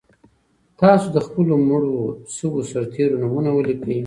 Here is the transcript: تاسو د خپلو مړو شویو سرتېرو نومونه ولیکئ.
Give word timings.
تاسو 0.79 1.07
د 1.15 1.17
خپلو 1.25 1.53
مړو 1.67 1.95
شویو 2.35 2.67
سرتېرو 2.71 3.19
نومونه 3.21 3.49
ولیکئ. 3.53 3.97